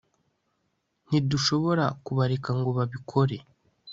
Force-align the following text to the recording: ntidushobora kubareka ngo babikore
ntidushobora 1.07 1.85
kubareka 2.05 2.49
ngo 2.57 2.69
babikore 2.77 3.37